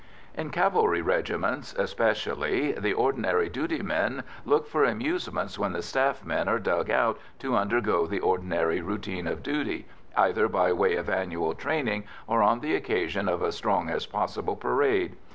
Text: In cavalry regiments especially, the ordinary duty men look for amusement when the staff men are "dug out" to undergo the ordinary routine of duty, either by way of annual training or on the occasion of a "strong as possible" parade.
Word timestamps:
In 0.33 0.49
cavalry 0.49 1.03
regiments 1.03 1.75
especially, 1.75 2.71
the 2.71 2.91
ordinary 2.91 3.49
duty 3.49 3.83
men 3.83 4.23
look 4.45 4.65
for 4.65 4.83
amusement 4.83 5.59
when 5.59 5.73
the 5.73 5.83
staff 5.83 6.25
men 6.25 6.47
are 6.47 6.57
"dug 6.57 6.89
out" 6.89 7.19
to 7.37 7.55
undergo 7.55 8.07
the 8.07 8.19
ordinary 8.19 8.81
routine 8.81 9.27
of 9.27 9.43
duty, 9.43 9.85
either 10.17 10.47
by 10.47 10.73
way 10.73 10.95
of 10.95 11.07
annual 11.07 11.53
training 11.53 12.05
or 12.25 12.41
on 12.41 12.61
the 12.61 12.73
occasion 12.73 13.29
of 13.29 13.43
a 13.43 13.51
"strong 13.51 13.91
as 13.91 14.07
possible" 14.07 14.55
parade. 14.55 15.17